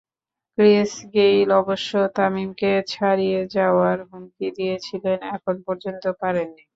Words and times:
Chris 0.57 0.93
Gayle 1.13 1.49
অবশ্য 1.61 1.91
তামিমকে 2.15 2.71
ছাড়িয়ে 2.93 3.39
যাওয়ার 3.55 3.97
হুমকি 4.09 4.47
দিয়েছিলেন, 4.57 5.19
এখন 5.35 5.55
পর্যন্ত 5.67 6.03
পারেননি। 6.21 6.63